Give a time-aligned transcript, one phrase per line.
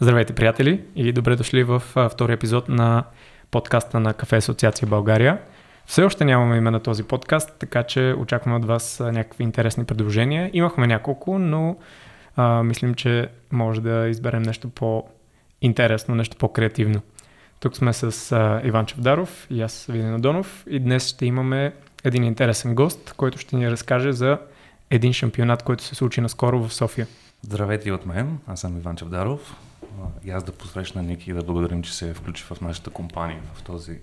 [0.00, 3.04] Здравейте, приятели, и добре дошли в втори епизод на
[3.50, 5.38] подкаста на Кафе Асоциация България.
[5.86, 10.50] Все още нямаме име на този подкаст, така че очакваме от вас някакви интересни предложения.
[10.52, 11.76] Имахме няколко, но
[12.36, 17.00] а, мислим, че може да изберем нещо по-интересно, нещо по-креативно.
[17.60, 21.72] Тук сме с а, Иван Чевдаров и аз Вилен Адонов и днес ще имаме
[22.04, 24.38] един интересен гост, който ще ни разкаже за
[24.90, 27.06] един шампионат, който се случи наскоро в София.
[27.42, 29.56] Здравейте и от мен, аз съм Иван Чавдаров.
[30.24, 33.62] И аз да посрещна Ники и да благодарим, че се включи в нашата компания в
[33.62, 33.98] този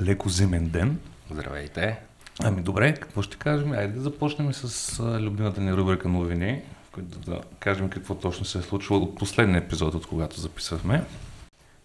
[0.00, 0.98] леко зимен ден.
[1.30, 1.98] Здравейте.
[2.42, 3.72] Ами добре, какво ще кажем?
[3.72, 8.62] Айде да започнем с любимата ни рубрика новини, които да кажем какво точно се е
[8.62, 11.04] случило от последния епизод, от когато записвахме.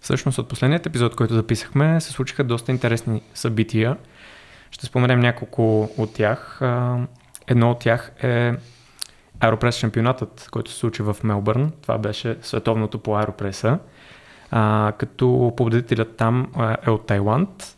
[0.01, 3.97] Всъщност от последният епизод, който записахме, се случиха доста интересни събития.
[4.71, 6.61] Ще споменем няколко от тях.
[7.47, 8.53] Едно от тях е
[9.39, 11.71] Аеропрес шампионатът, който се случи в Мелбърн.
[11.81, 13.79] Това беше световното по аеропреса.
[14.51, 16.47] А, като победителят там
[16.85, 17.77] е от Тайланд.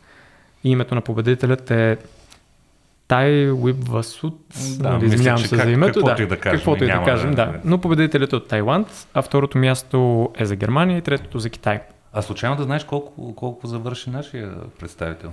[0.64, 1.98] И името на победителят е
[3.08, 4.40] Тай Уип Васут.
[4.80, 5.94] Да, нали, се как, за името.
[5.94, 6.58] Каквото да, и да кажем.
[6.58, 7.60] Каквото и да кажем, да.
[7.64, 11.82] Но победителят е от Тайланд, а второто място е за Германия и третото за Китай.
[12.14, 15.32] А случайно да знаеш колко, колко завърши нашия представител?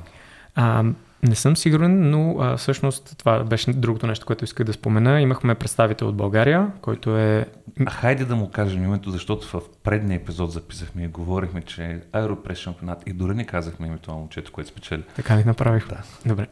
[0.55, 0.85] А,
[1.23, 5.21] не съм сигурен, но а, всъщност това беше другото нещо, което исках да спомена.
[5.21, 7.47] Имахме представител от България, който е...
[7.87, 12.59] А хайде да му кажем името, защото в предния епизод записахме и говорихме, че Аеропрес
[12.59, 15.03] шампионат и дори не казахме името на момчето, което спечели.
[15.17, 15.89] Така ли направих?
[15.89, 16.03] Да.
[16.27, 16.47] Добре.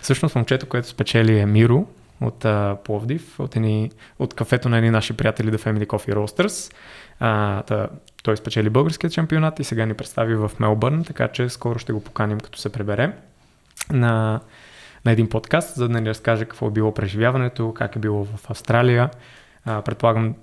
[0.00, 1.86] Всъщност момчето, което спечели е Миро
[2.20, 6.74] от а, Пловдив, от, едни, от кафето на едни наши приятели The Family Coffee Roasters.
[7.20, 7.88] А, та,
[8.22, 12.00] той спечели българският шампионат и сега ни представи в Мелбърн, така че скоро ще го
[12.04, 13.12] поканим като се пребере
[13.90, 14.40] на,
[15.04, 18.50] на един подкаст, за да ни разкаже какво е било преживяването, как е било в
[18.50, 19.10] Австралия.
[19.64, 20.34] А, предполагам,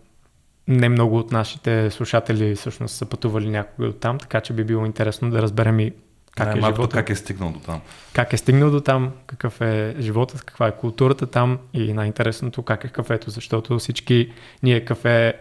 [0.68, 4.86] не много от нашите слушатели всъщност са пътували някога до там, така че би било
[4.86, 5.94] интересно да разберем и
[6.38, 6.98] как е живота.
[6.98, 7.82] Как е стигнал до там.
[8.14, 12.84] Как е стигнал до там, какъв е живота, каква е културата там и най-интересното как
[12.84, 14.34] е кафето, защото всички
[14.64, 15.34] ние кафе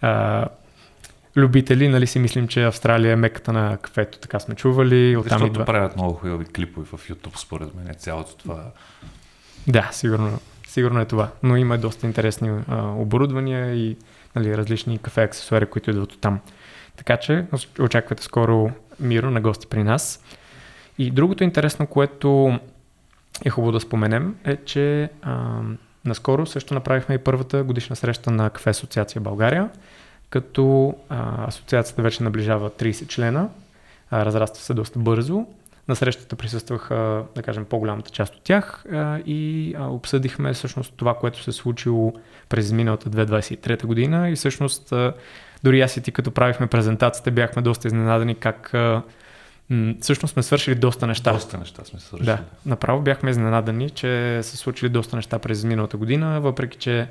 [0.00, 0.46] а,
[1.36, 5.16] любители, нали си мислим, че Австралия е меката на кафето, така сме чували.
[5.16, 5.64] Оттам Защото идва...
[5.64, 8.70] правят много хубави клипове в YouTube, според мен, цялото това.
[9.66, 11.28] Да, сигурно, сигурно е това.
[11.42, 13.96] Но има доста интересни а, оборудвания и
[14.36, 16.40] нали, различни кафе аксесуари, които идват от там.
[16.96, 17.44] Така че
[17.80, 18.70] очаквате скоро
[19.00, 20.24] Миро на гости при нас.
[20.98, 22.58] И другото интересно, което
[23.44, 25.60] е хубаво да споменем, е, че а,
[26.04, 29.70] наскоро също направихме и първата годишна среща на Кафе Асоциация България
[30.30, 33.48] като а, асоциацията вече наближава 30 члена,
[34.10, 35.46] а, разраства се доста бързо.
[35.88, 41.14] На срещата присъстваха, да кажем, по-голямата част от тях а, и а, обсъдихме всъщност това,
[41.14, 42.12] което се е случило
[42.48, 45.12] през миналата 2023 година и всъщност а,
[45.64, 49.02] дори аз и ти като правихме презентацията бяхме доста изненадани как а,
[49.70, 51.32] м- всъщност сме свършили доста неща.
[51.32, 52.26] Доста неща сме свършили.
[52.26, 57.08] Да, направо бяхме изненадани, че са случили доста неща през миналата година, въпреки че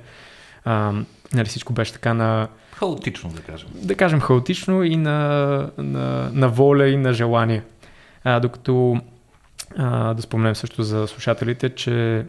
[0.66, 0.94] а,
[1.34, 3.70] нали, всичко беше така на Хаотично, да кажем.
[3.74, 7.64] Да кажем хаотично и на, на, на воля и на желание.
[8.24, 9.02] А, докато
[9.78, 12.26] а, да спомнем също за слушателите, че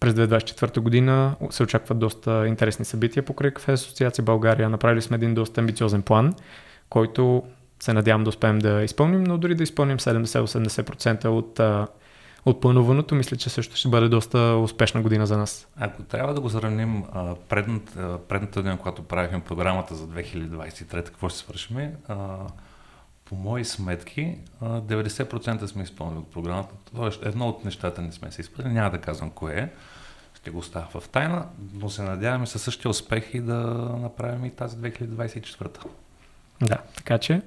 [0.00, 4.68] през 2024 година се очакват доста интересни събития покрай Кафе Асоциация България.
[4.70, 6.34] Направили сме един доста амбициозен план,
[6.88, 7.42] който
[7.80, 11.86] се надявам да успеем да изпълним, но дори да изпълним 70-80% от а,
[12.46, 15.68] от плануваното, мисля, че също ще бъде доста успешна година за нас.
[15.76, 17.04] Ако трябва да го сравним
[17.48, 21.90] предната, предната година, когато правихме програмата за 2023, какво ще свършим?
[23.24, 26.74] по мои сметки, 90% сме изпълнили от програмата.
[26.96, 29.68] Тоест, едно от нещата не сме се изпълнили, няма да казвам кое е.
[30.34, 33.56] Ще го оставя в тайна, но се надяваме със същия успех и да
[34.00, 35.86] направим и тази 2024.
[36.60, 37.42] Да, така че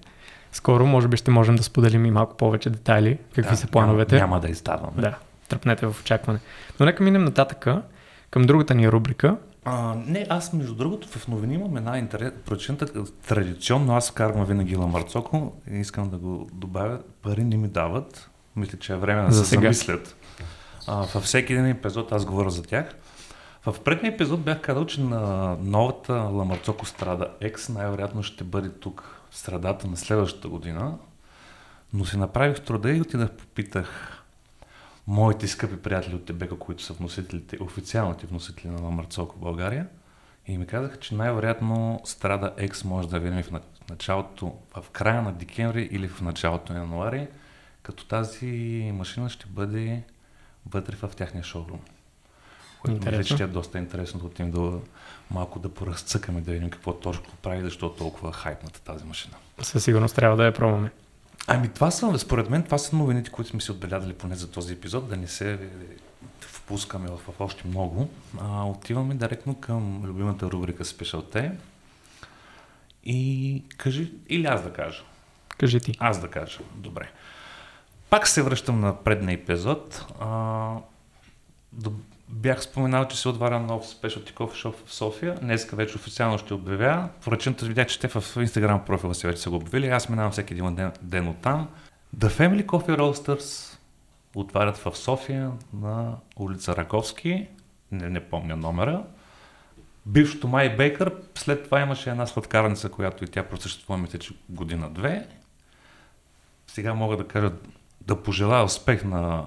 [0.52, 4.16] скоро може би ще можем да споделим и малко повече детайли, какви да, са плановете.
[4.16, 5.02] Няма, няма да издаваме.
[5.02, 5.18] Да,
[5.48, 6.40] тръпнете в очакване.
[6.80, 7.82] Но нека минем нататъка
[8.32, 9.38] към другата ни рубрика.
[9.66, 14.76] А, не, аз между другото в новини имам една интерес, причината, традиционно аз вкарвам винаги
[14.76, 19.32] Ламарцоко и искам да го добавя, пари не ми дават, мисля, че е време да
[19.32, 19.62] За се сега.
[19.62, 20.16] замислят.
[20.88, 22.96] А, във всеки един епизод аз говоря за тях.
[23.66, 29.19] В предния епизод бях казал, че на новата Ламарцоко страда X най-вероятно ще бъде тук
[29.32, 30.98] средата на следващата година,
[31.94, 34.16] но си направих труда и отидах попитах
[35.08, 39.88] моите скъпи приятели от Тебека, които са вносителите, официалните вносители на Ламарцоко в България,
[40.48, 45.34] и ми казаха, че най-вероятно страда X може да видим в началото, в края на
[45.34, 47.28] декември или в началото на януари,
[47.84, 50.04] като тази машина ще бъде
[50.66, 51.80] вътре в тяхния шоурум.
[52.82, 53.38] Което мисля, Интересно.
[53.38, 54.80] че е доста интересно да отидем да
[55.32, 59.36] малко да поразцъкаме, да видим какво точно прави, защо е толкова хайпната тази машина.
[59.62, 60.92] Със сигурност трябва да я пробваме.
[61.48, 64.74] Ами това са, според мен, това са новините, които сме си отбелязали поне за този
[64.74, 65.60] епизод, да не се
[66.42, 68.10] впускаме в, в още много.
[68.42, 71.52] А, отиваме директно към любимата рубрика Day.
[73.04, 75.04] И кажи, или аз да кажа.
[75.58, 75.96] Кажи ти.
[76.00, 76.60] Аз да кажа.
[76.76, 77.12] Добре.
[78.10, 80.06] Пак се връщам на предния епизод.
[80.20, 80.76] А,
[82.30, 85.36] бях споменал, че се отваря нов Specialty Coffee Shop в София.
[85.36, 87.10] Днеска вече официално ще обявя.
[87.24, 89.88] Поръченото видях, че те в Instagram профила си вече са го обявили.
[89.88, 91.70] Аз минавам всеки един ден, ден от там.
[92.18, 93.78] The Family Coffee Roasters
[94.36, 97.48] отварят в София на улица Раковски.
[97.92, 99.04] Не, не помня номера.
[100.06, 105.28] Бившото Май Бейкър, след това имаше една сладкарница, която и тя просъществува, мисля, че година-две.
[106.68, 107.52] Сега мога да кажа
[108.02, 109.46] да пожелая успех на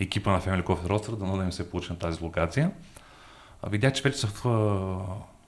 [0.00, 2.70] екипа на Family Coffee Roaster, да да им се получи на тази локация.
[3.66, 4.44] Видях, че вече са в,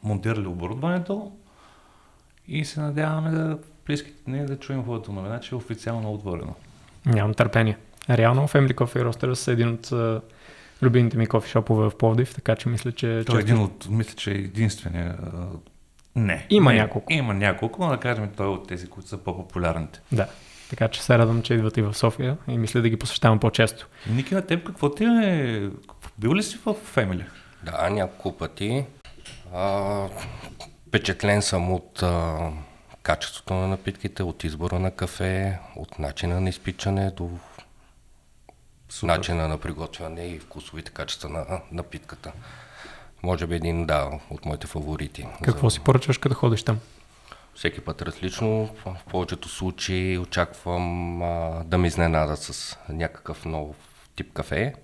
[0.03, 1.33] монтирали оборудването
[2.49, 6.55] и се надяваме да близките дни да чуем хубавата новина, че е официално отворено.
[7.07, 7.77] Нямам търпение.
[8.11, 9.93] Реално Family Coffee Roasters са един от
[10.83, 13.23] любимите ми кофи шопове в Пловдив, така че мисля, че...
[13.27, 15.17] Той е един от, мисля, че е единствения.
[16.17, 16.47] Не.
[16.51, 17.13] Има не, няколко.
[17.13, 20.01] Има няколко, но да кажем той е от тези, които са по-популярните.
[20.13, 20.29] Да.
[20.71, 23.89] Така че се радвам, че идват и в София и мисля да ги посещавам по-често.
[24.07, 25.71] Ники, на теб какво ти е?
[26.19, 27.25] Бил ли си в Family?
[27.63, 28.85] Да, няколко пъти.
[29.55, 30.05] А,
[30.89, 32.37] впечатлен съм от а,
[33.03, 37.31] качеството на напитките, от избора на кафе, от начина на изпичане до
[38.89, 39.07] Супер.
[39.07, 42.33] начина на приготвяне и вкусовите качества на напитката.
[43.23, 45.27] Може би един, да, от моите фаворити.
[45.43, 46.79] Какво За- си поръчваш, като ходиш там?
[47.59, 48.67] Всеки път различно.
[48.67, 53.77] В в повечето случаи очаквам а, да ме изненадат с някакъв нов
[54.17, 54.75] тип кафе,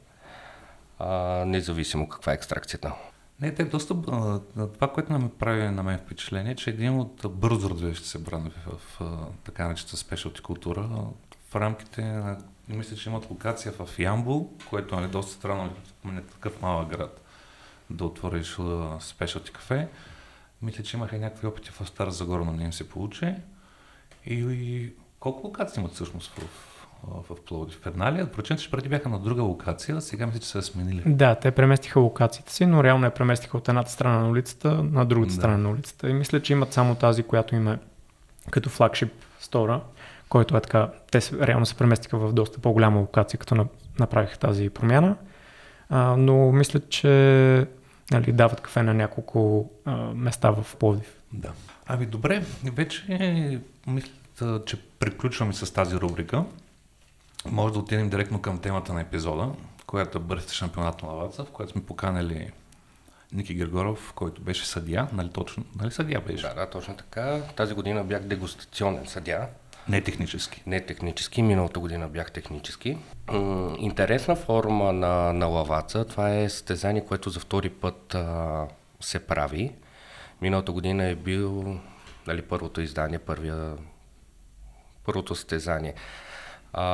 [0.98, 1.08] а,
[1.46, 2.92] независимо каква е екстракцията.
[3.40, 3.94] Не, те доста...
[4.74, 8.60] Това, което нам прави на мен впечатление, е, че един от бързо развиващите се брандове
[8.66, 10.88] в, в, а, така наречената спешалти култура,
[11.50, 12.38] в рамките на...
[12.68, 15.70] Мисля, че имат локация в Ямбул, което е доста странно,
[16.04, 17.20] не е такъв малък град,
[17.90, 18.56] да отвориш
[19.00, 19.88] спешалти кафе.
[20.64, 23.34] Мисля, че имаха и някакви опити в Стара Загора, но не им се получи.
[24.26, 26.42] И, и колко локации имат всъщност в,
[27.04, 27.78] в, в Пловдив?
[27.82, 28.26] В една?
[28.32, 31.02] Прочен, че преди бяха на друга локация, сега мисля, че са сменили.
[31.06, 35.04] Да, те преместиха локациите си, но реално я преместиха от едната страна на улицата на
[35.06, 35.34] другата Да.
[35.34, 36.10] страна на улицата.
[36.10, 37.78] И мисля, че имат само тази, която им е
[38.50, 39.80] като флагшип стора,
[40.28, 40.90] който е така.
[41.10, 43.66] Те реално се преместиха в доста по-голяма локация, като на-
[43.98, 45.16] направиха тази промяна.
[45.88, 47.66] А, но мисля, че
[48.10, 51.16] нали, дават кафе на няколко а, места в Пловдив.
[51.32, 51.52] Да.
[51.86, 54.10] Ами добре, вече мисля,
[54.66, 56.44] че приключваме с тази рубрика.
[57.46, 59.50] Може да отидем директно към темата на епизода,
[59.86, 62.50] която е бързите шампионат на Лаваца, в която сме поканали
[63.32, 66.42] Ники Григоров, който беше съдия, нали точно, нали съдия беше?
[66.42, 67.42] Да, да, точно така.
[67.56, 69.46] Тази година бях дегустационен съдя,
[69.88, 70.62] Не технически.
[70.66, 72.98] не технически, миналата година бях технически.
[73.78, 78.66] Интересна форма на, на лаваца, това е състезание, което за втори път а,
[79.00, 79.72] се прави.
[80.40, 81.78] Миналата година е бил
[82.26, 83.72] нали, първото издание, първия,
[85.04, 85.94] първото състезание.
[86.72, 86.84] А,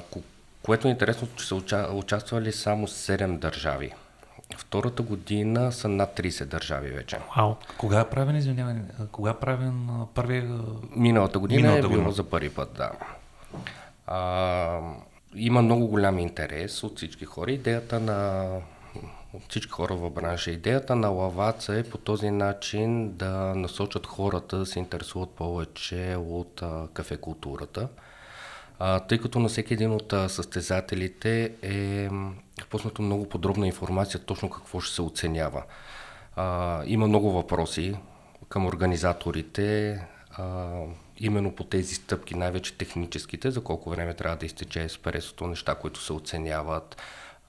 [0.00, 0.22] ко-
[0.62, 3.92] което е интересно, че са уча, участвали само 7 държави.
[4.56, 7.18] Втората година са над 30 държави вече.
[7.36, 7.54] Вау.
[7.78, 8.74] Кога е правен, извинявай,
[9.12, 10.50] кога е правен първия...
[10.96, 12.12] Миналата година Миналата е било година.
[12.12, 12.90] за първи път, да.
[14.06, 14.80] А,
[15.34, 17.52] има много голям интерес от всички хора.
[17.52, 18.48] Идеята на
[19.32, 20.50] от всички хора в бранша.
[20.50, 26.62] Идеята на лаваца е по този начин да насочат хората да се интересуват повече от
[26.62, 27.88] а, кафе културата.
[28.78, 32.08] А, тъй като на всеки един от състезателите е
[32.70, 35.62] пуснато много подробна информация точно какво ще се оценява.
[36.36, 37.96] А, има много въпроси
[38.48, 40.68] към организаторите, а,
[41.18, 46.00] именно по тези стъпки, най-вече техническите, за колко време трябва да изтече еспресото, неща, които
[46.00, 46.96] се оценяват,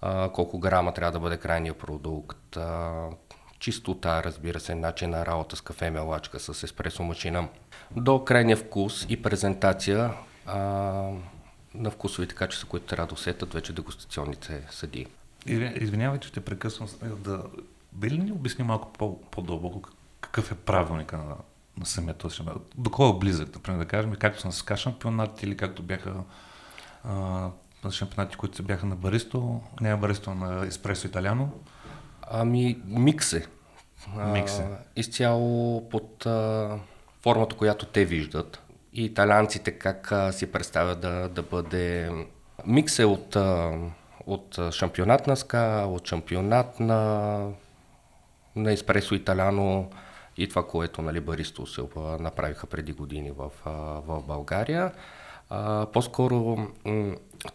[0.01, 3.03] а, колко грама трябва да бъде крайния продукт, а,
[3.59, 7.47] чистота, разбира се, начин на работа с кафе мелачка, с еспресо машина,
[7.95, 10.13] до крайния вкус и презентация
[10.47, 10.57] а,
[11.75, 14.63] на вкусовите качества, които трябва да усетят вече дегустационните.
[15.47, 16.87] Извин- Извинявай, че те прекъсвам.
[17.03, 17.43] Да,
[17.93, 21.35] би ли ни обясни малко по- по-дълбоко как- какъв е правилника на,
[21.77, 21.85] на
[22.29, 22.71] шампионат?
[22.77, 26.13] До кой е близък, например, да кажем, както са на ска шампионат или както бяха
[27.03, 27.13] а,
[27.83, 31.51] на шампионати, които бяха на Баристо, не на Баристо, на Еспресо Италяно.
[32.21, 33.47] Ами, микс е.
[34.17, 34.31] А.
[34.95, 36.79] Изцяло под а,
[37.21, 38.61] формата, която те виждат.
[38.97, 42.11] И италианците как а, си представят да, да бъде...
[42.65, 43.79] Микс е от, а,
[44.25, 47.39] от шампионат на СКА, от шампионат на,
[48.55, 49.89] на Еспресо Италяно
[50.37, 51.81] и това, което нали, Баристо се
[52.19, 53.51] направиха преди години в,
[54.07, 54.91] в България.
[55.49, 56.67] А, по-скоро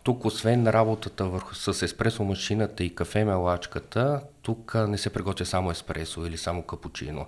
[0.02, 5.70] тук, освен работата върху, с еспресо машината и кафе мелачката, тук не се приготвя само
[5.70, 7.26] еспресо или само капучино.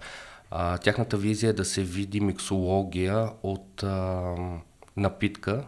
[0.57, 4.35] А, тяхната визия е да се види миксология от а,
[4.97, 5.65] напитка,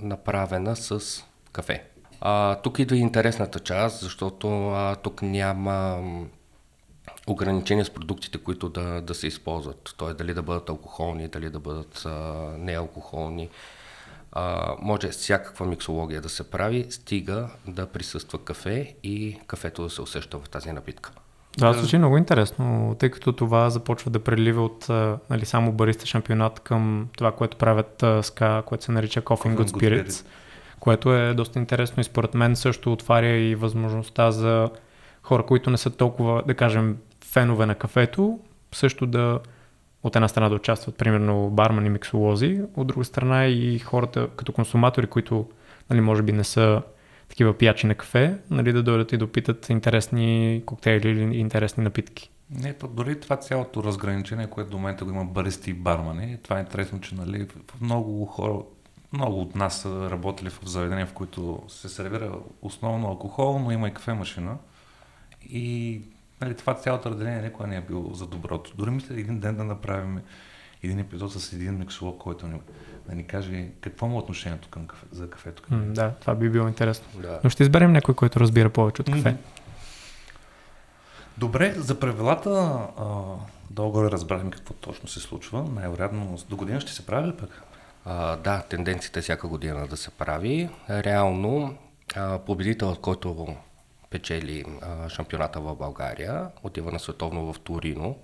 [0.00, 1.84] направена с кафе.
[2.20, 6.02] А, тук идва и интересната част, защото а, тук няма
[7.26, 9.94] ограничения с продуктите, които да, да се използват.
[9.98, 10.14] Т.е.
[10.14, 12.10] дали да бъдат алкохолни, дали да бъдат а,
[12.58, 13.48] неалкохолни.
[14.32, 20.02] А, може всякаква миксология да се прави, стига да присъства кафе и кафето да се
[20.02, 21.12] усеща в тази напитка.
[21.58, 24.88] Да, звучи много интересно, тъй като това започва да прелива от
[25.30, 30.08] нали, само бариста шампионат към това, което правят СКА, което се нарича Coffee Good Spirits,
[30.08, 30.26] Spirit.
[30.80, 34.70] което е доста интересно и според мен също отваря и възможността за
[35.22, 38.38] хора, които не са толкова, да кажем, фенове на кафето,
[38.72, 39.38] също да
[40.02, 45.06] от една страна да участват, примерно, бармани, миксолози, от друга страна и хората като консуматори,
[45.06, 45.46] които
[45.90, 46.82] нали, може би не са
[47.28, 52.30] такива пиячи на кафе, нали, да дойдат и да опитат интересни коктейли или интересни напитки.
[52.50, 56.56] Не, то дори това цялото разграничение, което до момента го има баристи и бармани, това
[56.56, 57.46] е интересно, че нали,
[57.80, 58.58] много хора,
[59.12, 62.32] много от нас са работили в заведения, в които се сервира
[62.62, 64.56] основно алкохол, но има и кафе машина.
[65.50, 66.00] И
[66.40, 68.72] нали, това цялото разделение никога не е било за доброто.
[68.76, 70.20] Дори мисля един ден да направим
[70.82, 72.60] един епизод с един миксолог, който ни,
[73.08, 75.62] да ни каже какво му е отношението към кафе, за кафето.
[75.62, 75.80] Към...
[75.80, 77.20] Mm, да, това би било интересно.
[77.22, 77.40] Да.
[77.44, 79.28] Но ще изберем някой, който разбира повече от кафе.
[79.28, 79.58] Mm-hmm.
[81.38, 82.80] Добре, за правилата
[83.70, 85.62] долу-горе разбрахме какво точно се случва.
[85.62, 87.62] Най-вероятно до година ще се прави ли пък?
[88.04, 90.68] А, да, тенденцията е всяка година да се прави.
[90.90, 91.76] Реално
[92.46, 93.56] победителът, който
[94.10, 98.16] печели а, шампионата в България, отива на световно в Торино,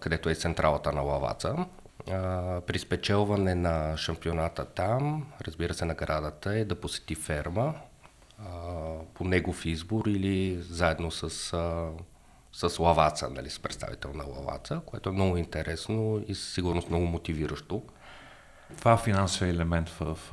[0.00, 1.66] където е централата на Лаваца.
[2.10, 7.74] А, при спечелване на шампионата там, разбира се, наградата е да посети ферма
[8.38, 8.44] а,
[9.14, 11.90] по негов избор или заедно с, а,
[12.52, 17.06] с Лаваца, нали, с представител на Лаваца, което е много интересно и със сигурност много
[17.06, 17.82] мотивиращо.
[18.78, 20.18] Това е финансовия елемент в,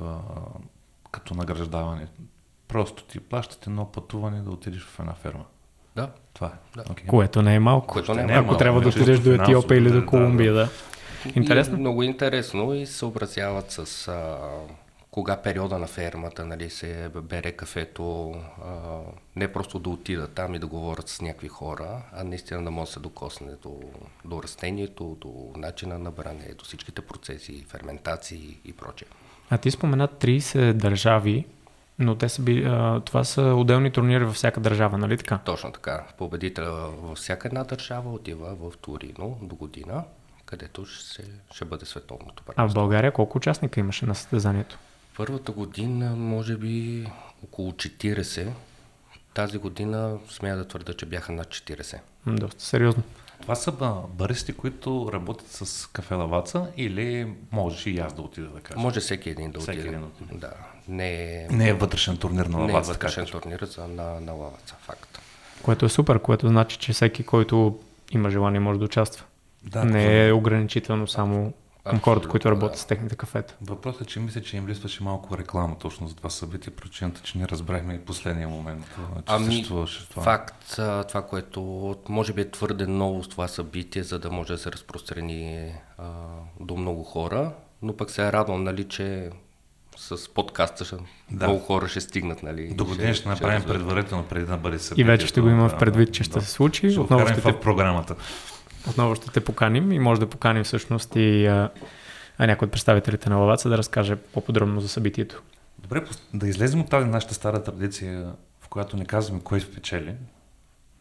[1.10, 2.08] като награждаване.
[2.68, 5.44] Просто ти плащате едно пътуване да отидеш в една ферма.
[5.96, 6.10] Да.
[6.34, 6.76] Това е.
[6.76, 6.84] Да.
[6.84, 7.06] Okay.
[7.06, 7.86] Което не е малко.
[7.86, 8.50] Което не е малко.
[8.50, 10.58] Ако трябва да отидеш до Етиопия или до Колумбия, да.
[10.58, 10.68] да.
[11.34, 11.76] Интересно.
[11.76, 14.38] И много интересно и се образяват с а,
[15.10, 18.70] кога периода на фермата нали, се бере кафето, а,
[19.36, 22.88] не просто да отидат там и да говорят с някакви хора, а наистина да може
[22.88, 23.80] да се докосне до,
[24.24, 29.08] до растението, до начина на бране, до всичките процеси, ферментации и прочее.
[29.50, 31.46] А ти спомена 30 държави,
[31.98, 35.38] но те са би, а, това са отделни турнири във всяка държава, нали така?
[35.44, 36.06] Точно така.
[36.18, 36.72] Победител
[37.02, 40.04] във всяка една държава отива в Турино до година,
[40.46, 41.24] където ще,
[41.54, 42.64] ще бъде световното първенство.
[42.64, 44.78] А в България колко участника имаше на състезанието?
[45.16, 47.06] Първата година може би
[47.44, 48.48] около 40.
[49.34, 51.98] Тази година смея да твърда, че бяха над 40.
[52.26, 53.02] Доста сериозно.
[53.40, 53.72] Това са
[54.08, 58.80] баристи, които работят с кафе лаваца или можеш и аз да отида да кажа?
[58.80, 59.96] Може всеки един да всеки отида.
[59.96, 60.38] Един отида.
[60.38, 60.52] Да.
[60.88, 62.72] Не е, не е вътрешен турнир на лаваца.
[62.72, 65.18] Не е вътрешен турнир за, на, на лаваца, факт.
[65.62, 67.78] Което е супер, което значи, че всеки, който
[68.10, 69.24] има желание, може да участва.
[69.62, 71.52] Да, не е ограничително само
[71.84, 72.78] към хората, които работят да.
[72.78, 73.54] с техните кафета.
[73.62, 77.38] Въпросът е, че мисля, че им листваше малко реклама точно за това събитие, причината, че
[77.38, 78.84] не разбрахме и последния момент,
[79.16, 80.22] че ами, съществуваше това.
[80.22, 80.64] Факт,
[81.08, 81.62] това, което
[82.08, 86.04] може би е твърде ново с това събитие, за да може да се разпространи а,
[86.60, 89.30] до много хора, но пък се е радвам, нали, че
[89.96, 90.96] с подкаста ще,
[91.30, 91.46] да.
[91.46, 92.42] много хора ще стигнат.
[92.42, 95.02] Нали, До година ще, ще направим ще предварително преди да бъде събитие.
[95.02, 96.44] И вече ще го има в предвид, че ще да.
[96.44, 96.90] се случи.
[96.90, 97.52] Ще отново ще те...
[97.52, 98.14] в програмата.
[98.90, 101.70] Отново ще те поканим и може да поканим всъщност и а,
[102.38, 105.42] а някой от представителите на Лаваца да разкаже по-подробно за събитието.
[105.78, 110.14] Добре, да излезем от тази нашата стара традиция, в която не казваме кой спечели.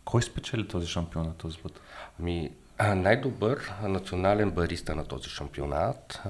[0.05, 1.81] Кой спечели този шампионат този път?
[2.19, 6.21] Ами, най-добър национален бариста на този шампионат,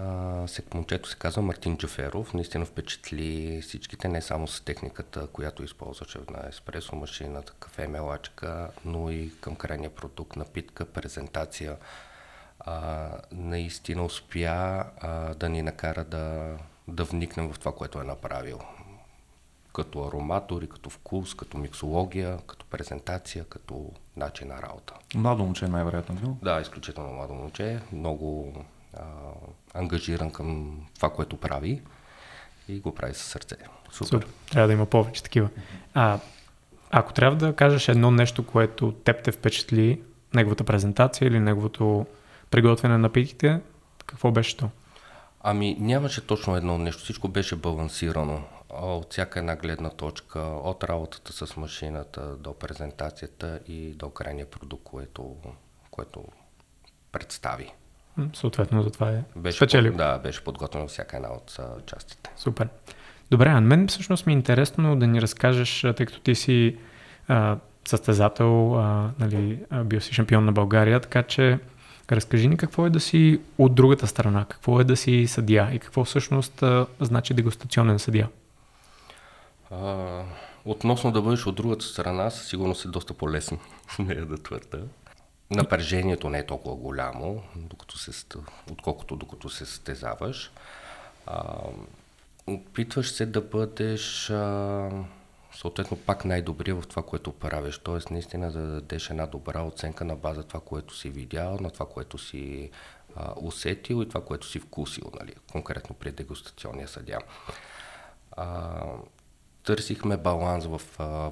[0.73, 2.33] момчето се казва Мартин Джаферов.
[2.33, 9.11] Наистина впечатли всичките, не само с техниката, която използваше на еспресо машината, кафе, мелачка, но
[9.11, 11.77] и към крайния продукт, напитка, презентация.
[12.59, 16.57] А, наистина успя а, да ни накара да,
[16.87, 18.59] да вникнем в това, което е направил
[19.73, 24.93] като ароматори, като вкус, като миксология, като презентация, като начин на работа.
[25.15, 26.37] Младо момче най-вероятно бил?
[26.41, 28.53] Да, изключително младо момче, много
[28.97, 29.03] а,
[29.73, 31.81] ангажиран към това, което прави
[32.67, 33.55] и го прави със сърце.
[33.91, 34.07] Супер.
[34.07, 34.27] Супер.
[34.51, 35.49] Трябва да има повече такива.
[35.93, 36.19] А,
[36.91, 40.01] ако трябва да кажеш едно нещо, което теб те впечатли,
[40.33, 42.05] неговата презентация или неговото
[42.51, 43.59] приготвяне на напитките,
[44.05, 44.69] какво беше то?
[45.41, 48.41] Ами нямаше точно едно нещо, всичко беше балансирано
[48.81, 54.83] от всяка една гледна точка, от работата с машината до презентацията и до крайния продукт,
[54.83, 55.35] което,
[55.91, 56.23] което
[57.11, 57.71] представи.
[58.33, 59.91] Съответно, за това е беше спечелил.
[59.91, 62.31] Под, да, беше подготвено всяка една от частите.
[62.37, 62.69] Супер.
[63.31, 66.77] Добре, а мен всъщност ми е интересно да ни разкажеш, тъй като ти си
[67.27, 71.59] а, състезател, а, нали, бил си шампион на България, така че
[72.11, 75.79] разкажи ни какво е да си от другата страна, какво е да си съдия и
[75.79, 78.29] какво всъщност а, значи дегустационен съдия.
[79.81, 80.23] А,
[80.65, 83.59] относно да бъдеш от другата страна, със сигурност е доста по-лесно,
[83.95, 84.79] смея да твърда.
[85.51, 88.25] Напрежението не е толкова голямо, докато се,
[88.71, 90.51] отколкото докато се състезаваш.
[91.25, 91.53] А,
[92.47, 94.89] опитваш се да бъдеш а,
[95.55, 97.77] съответно пак най-добрия в това, което правиш.
[97.77, 101.85] Тоест наистина да дадеш една добра оценка на база това, което си видял, на това,
[101.85, 102.69] което си
[103.15, 105.33] а, усетил и това, което си вкусил, нали?
[105.51, 107.19] конкретно при дегустационния съдя.
[108.31, 108.81] А,
[109.63, 110.81] търсихме баланс в,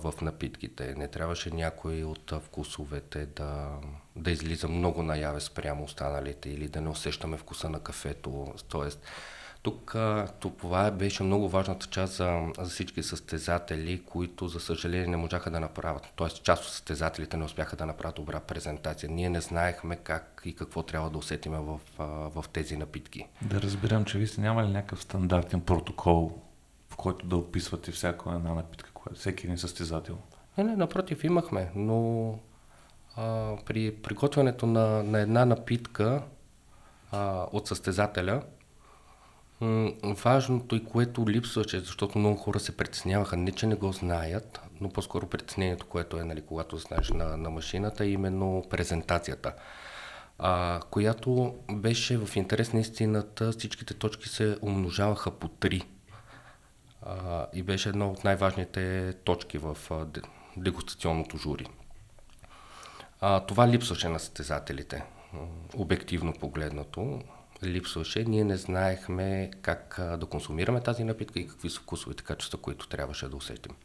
[0.03, 0.95] в напитките.
[0.97, 3.69] Не трябваше някой от вкусовете да,
[4.15, 8.53] да излиза много наяве спрямо останалите или да не усещаме вкуса на кафето.
[8.69, 9.01] Тоест,
[9.61, 9.95] тук
[10.39, 15.59] това беше много важната част за, за всички състезатели, които за съжаление не можаха да
[15.59, 16.07] направят.
[16.15, 19.09] Тоест част от състезателите не успяха да направят добра презентация.
[19.09, 21.79] Ние не знаехме как и какво трябва да усетиме в,
[22.35, 23.27] в тези напитки.
[23.41, 26.41] Да разбирам, че ви сте нямали някакъв стандартен протокол,
[27.01, 30.17] който да описвате всяка една напитка, която всеки един състезател.
[30.57, 32.39] Не, не, напротив, имахме, но
[33.15, 36.23] а, при приготвянето на, на една напитка
[37.11, 38.41] а, от състезателя,
[40.03, 44.89] Важното и което липсваше, защото много хора се притесняваха, не че не го знаят, но
[44.89, 49.53] по-скоро притеснението, което е, нали, когато знаеш на, на машината, е именно презентацията,
[50.39, 55.83] а, която беше в интерес на истината, всичките точки се умножаваха по три.
[57.01, 60.05] А, и беше една от най-важните точки в а,
[60.57, 61.65] дегустационното жури.
[63.21, 65.03] А, това липсваше на състезателите,
[65.75, 67.21] обективно погледнато
[67.63, 68.23] липсваше.
[68.23, 73.29] Ние не знаехме как да консумираме тази напитка и какви са вкусовите качества, които трябваше
[73.29, 73.75] да усетим.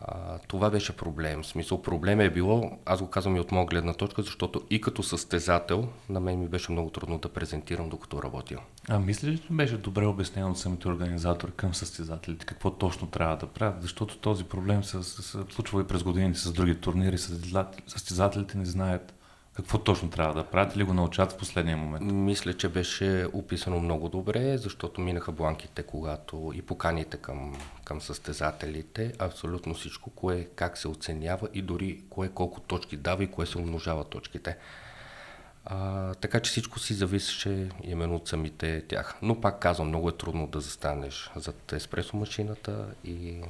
[0.00, 1.42] А, това беше проблем.
[1.42, 4.80] В смисъл, проблем е било, аз го казвам и от моя гледна точка, защото и
[4.80, 8.56] като състезател на мен ми беше много трудно да презентирам докато работя.
[8.88, 13.36] А мисля ли, че беше добре обяснено от самите организатори към състезателите какво точно трябва
[13.36, 13.82] да правят?
[13.82, 15.02] Защото този проблем се,
[15.50, 17.18] случва и през години с други турнири.
[17.86, 19.14] Състезателите не знаят
[19.52, 22.12] какво точно трябва да правят или го научат в последния момент?
[22.12, 29.12] Мисля, че беше описано много добре, защото минаха бланките, когато и поканите към, към състезателите,
[29.18, 33.58] абсолютно всичко, кое как се оценява и дори кое колко точки дава и кое се
[33.58, 34.56] умножава точките.
[35.64, 39.16] А, така че всичко си зависеше именно от самите тях.
[39.22, 43.40] Но пак казвам, много е трудно да застанеш зад еспресо машината и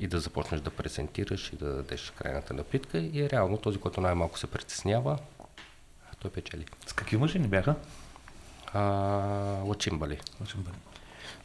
[0.00, 4.00] и да започнеш да презентираш и да дадеш крайната напитка и е реално този, който
[4.00, 5.18] най-малко се притеснява,
[6.22, 6.64] той печели.
[6.86, 7.74] С какви машини бяха?
[8.74, 8.80] А,
[9.64, 10.18] лачимбали.
[10.40, 10.76] лачимбали.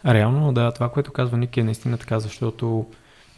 [0.05, 2.88] Реално, да, това, което казва Ники е наистина така, защото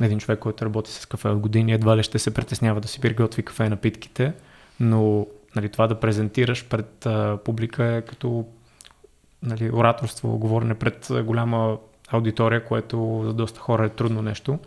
[0.01, 3.01] един човек, който работи с кафе от години, едва ли ще се притеснява да си
[3.01, 4.33] приготви кафе напитките,
[4.79, 8.45] но нали, това да презентираш пред а, публика е като
[9.43, 14.59] нали, ораторство, говорене пред голяма аудитория, което за доста хора е трудно нещо.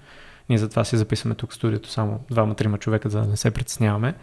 [0.48, 4.14] Ние затова си записваме тук в студиото само двама-трима човека, за да не се притесняваме.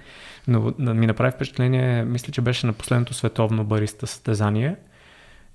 [0.48, 4.76] Но ми направи впечатление, мисля, че беше на последното световно бариста състезание,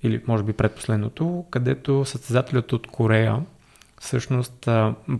[0.03, 3.41] или може би предпоследното, където състезателят от Корея,
[3.99, 4.69] всъщност,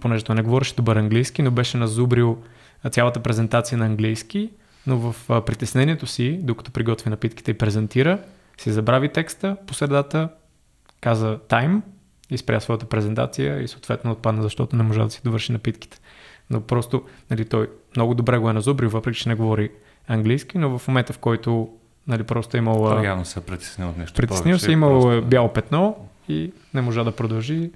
[0.01, 2.37] понеже той не говореше добър английски, но беше назубрил
[2.91, 4.51] цялата презентация на английски,
[4.87, 8.19] но в притеснението си, докато приготви напитките и презентира,
[8.57, 10.29] си забрави текста, по средата
[11.01, 11.83] каза тайм
[12.29, 15.99] и спря своята презентация и съответно отпадна, защото не можа да си довърши напитките.
[16.49, 19.71] Но просто нали, той много добре го е назубрил, въпреки че не говори
[20.07, 21.69] английски, но в момента в който
[22.07, 22.85] нали, просто е имал...
[22.85, 25.27] Той явно се е притеснил от нещо Притеснил се, имал просто...
[25.27, 27.71] бяло петно и не можа да продължи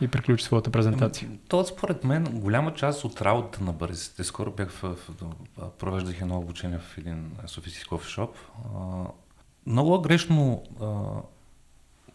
[0.00, 1.28] и приключи своята презентация.
[1.28, 5.26] Ами, то според мен голяма част от работата на бързите, скоро бях в, в,
[5.78, 8.36] провеждах едно обучение в един софийски кофешоп.
[9.66, 10.62] Много е грешно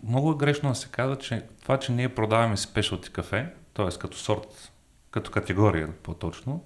[0.08, 4.00] много е грешно да се казва, че това, че ние продаваме спешалти кафе, т.е.
[4.00, 4.72] като сорт,
[5.12, 6.63] като категория по-точно,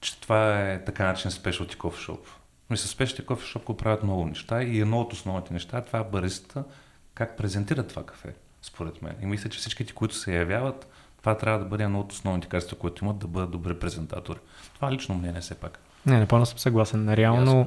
[0.00, 2.26] че това е така начин спешалти кофешоп.
[2.70, 6.64] Мисля, спешалти кофешоп го правят много неща и едно от основните неща това е баристата
[7.14, 8.34] как презентира това кафе.
[8.62, 9.16] според мен.
[9.22, 10.86] И мисля, че всички ти, които се явяват,
[11.18, 14.38] това трябва да бъде едно от основните качества, които имат да бъдат добри презентатори.
[14.74, 15.78] Това е лично мнение все пак.
[16.06, 17.14] Не, напълно съм съгласен.
[17.14, 17.66] Реално,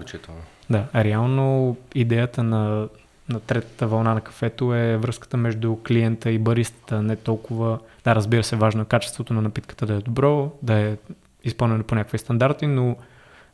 [0.70, 2.90] да, реално идеята на,
[3.32, 7.02] на третата вълна на кафето е връзката между клиента и баристата.
[7.02, 10.98] Не толкова, да, разбира се, важно е качеството на напитката да е добро, да е
[11.44, 12.96] изпълнено по някакви стандарти, но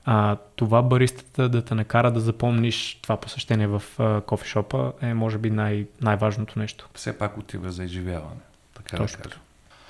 [0.06, 3.84] а, това баристата да те накара да запомниш това посещение в
[4.26, 6.90] кофешопа е може би най- най-важното нещо.
[6.94, 8.42] Все пак отива за изживяване.
[8.74, 9.18] Така Точно.
[9.18, 9.40] да кажа.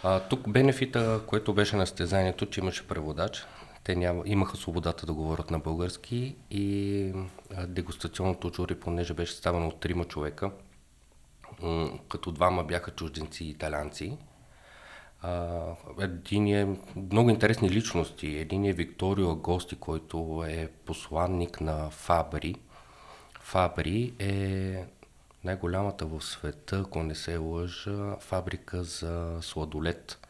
[0.03, 3.45] А, тук бенефита, което беше на стезанието, че имаше преводач.
[3.87, 7.13] Те няма, имаха свободата да говорят на български и
[7.67, 10.51] дегустационното жури, понеже беше ставано от трима човека,
[12.09, 14.17] като двама бяха чужденци и италянци.
[15.99, 18.27] Един е много интересни личности.
[18.27, 22.55] Един е Викторио Агости, който е посланник на Фабри.
[23.41, 24.85] Фабри е
[25.43, 30.26] най-голямата в света, ако не се лъжа, фабрика за сладолет,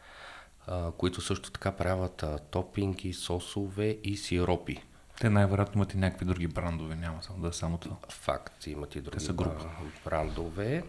[0.68, 4.82] а, които също така правят а, топинги, сосове и сиропи.
[5.20, 7.96] Те най-вероятно имат и някакви други брандове, няма само да е само това.
[8.08, 9.26] Факт, имат и други
[10.04, 10.82] брандове,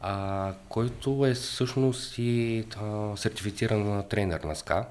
[0.00, 4.86] а, който е всъщност и а, сертифициран тренер на СКА,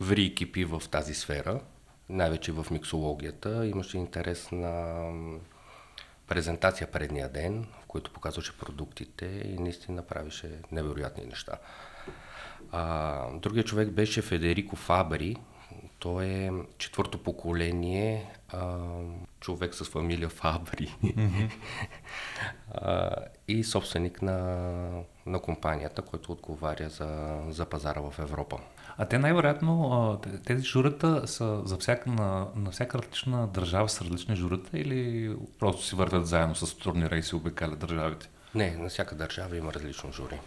[0.00, 1.60] ври екипи в тази сфера,
[2.08, 3.66] най-вече в миксологията.
[3.66, 4.70] Имаше интересна
[5.12, 5.38] м,
[6.28, 11.52] презентация предния ден, в който показваше продуктите и наистина правише невероятни неща.
[12.72, 15.36] А, другият човек беше Федерико Фабри.
[15.98, 18.78] Той е четвърто поколение а,
[19.40, 20.96] човек с фамилия Фабри
[22.74, 23.10] а,
[23.48, 24.88] и собственик на,
[25.26, 28.58] на компанията, който отговаря за, за пазара в Европа.
[28.98, 34.36] А те най-вероятно, тези журата са за всяка, на, на всяка различна държава с различни
[34.36, 38.28] журата или просто си вървят заедно с турнира и си обикалят държавите?
[38.54, 40.40] Не, на всяка държава има различно жури.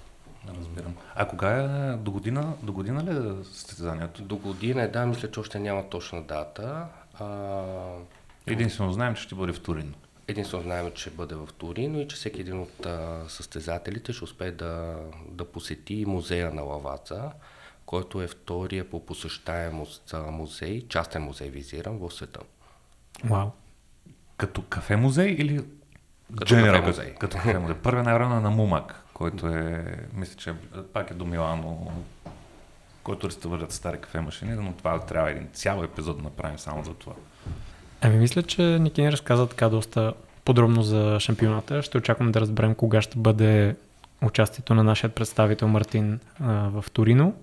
[0.48, 0.96] Разбирам.
[1.16, 4.22] А кога е до година, до година ли е състезанието?
[4.22, 6.86] До година, да, мисля, че още няма точна дата.
[7.20, 7.64] А,
[8.48, 9.94] Единствено знаем, че ще бъде в Турин.
[10.28, 14.24] Единствено знаем, че ще бъде в Торино и че всеки един от а, състезателите ще
[14.24, 14.98] успее да,
[15.30, 17.32] да посети музея на Лаваца,
[17.86, 22.40] който е втория по посещаемост музей, частен музей визирам в света.
[23.24, 23.48] Вау.
[24.38, 25.66] Като кафе музей или
[26.38, 27.16] Като General, кафе музей.
[27.16, 27.76] Като, кафе музей.
[27.84, 30.54] Първият най-рано е на Мумак, който е, мисля, че
[30.94, 31.92] пак е до Милано,
[33.04, 36.94] който реставрират стари кафе машини, но това трябва един цял епизод да направим само за
[36.94, 37.14] това.
[38.02, 40.14] Ами мисля, че Ники ни разказа така доста
[40.46, 41.82] подробно за шампионата.
[41.82, 43.76] Ще очакваме да разберем кога ще бъде
[44.22, 47.34] участието на нашия представител Мартин а, в Торино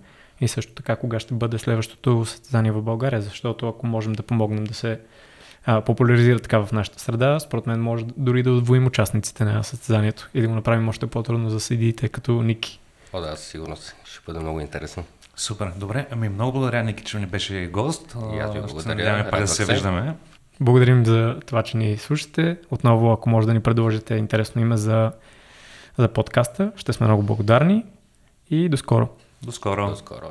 [0.41, 4.65] и също така кога ще бъде следващото състезание в България, защото ако можем да помогнем
[4.65, 5.01] да се
[5.66, 10.29] а, популяризира така в нашата среда, според мен може дори да отвоим участниците на състезанието
[10.35, 12.81] и да го направим още по-трудно за съдиите като Ники.
[13.12, 15.05] О, да, със сигурност ще бъде много интересно.
[15.37, 16.07] Супер, добре.
[16.11, 18.16] Ами много благодаря, Ники, че ни беше гост.
[18.35, 18.94] И аз ви Ще благодаря.
[18.94, 19.64] надяваме пак да се.
[19.64, 20.14] виждаме.
[20.61, 22.57] Благодарим за това, че ни слушате.
[22.70, 25.12] Отново, ако може да ни предложите интересно име за,
[25.98, 27.85] за подкаста, ще сме много благодарни
[28.50, 29.09] и до скоро.
[29.42, 29.87] До скоро.
[29.88, 30.26] До скоро.